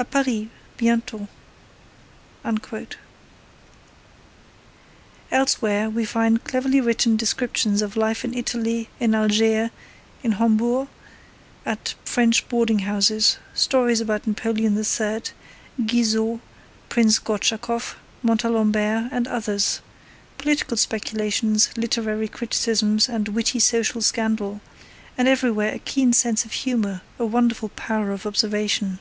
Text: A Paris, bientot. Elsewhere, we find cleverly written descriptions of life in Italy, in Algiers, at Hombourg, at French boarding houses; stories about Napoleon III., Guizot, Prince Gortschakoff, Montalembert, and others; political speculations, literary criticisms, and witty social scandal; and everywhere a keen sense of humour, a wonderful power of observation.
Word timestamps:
A 0.00 0.04
Paris, 0.04 0.46
bientot. 0.76 1.26
Elsewhere, 5.32 5.90
we 5.90 6.04
find 6.04 6.44
cleverly 6.44 6.80
written 6.80 7.16
descriptions 7.16 7.82
of 7.82 7.96
life 7.96 8.24
in 8.24 8.32
Italy, 8.32 8.88
in 9.00 9.12
Algiers, 9.12 9.70
at 10.22 10.32
Hombourg, 10.34 10.86
at 11.66 11.96
French 12.04 12.48
boarding 12.48 12.78
houses; 12.80 13.38
stories 13.54 14.00
about 14.00 14.24
Napoleon 14.24 14.76
III., 14.76 15.22
Guizot, 15.84 16.38
Prince 16.88 17.18
Gortschakoff, 17.18 17.96
Montalembert, 18.22 19.08
and 19.10 19.26
others; 19.26 19.80
political 20.38 20.76
speculations, 20.76 21.70
literary 21.76 22.28
criticisms, 22.28 23.08
and 23.08 23.26
witty 23.30 23.58
social 23.58 24.00
scandal; 24.00 24.60
and 25.16 25.26
everywhere 25.26 25.74
a 25.74 25.80
keen 25.80 26.12
sense 26.12 26.44
of 26.44 26.52
humour, 26.52 27.00
a 27.18 27.26
wonderful 27.26 27.70
power 27.70 28.12
of 28.12 28.26
observation. 28.26 29.00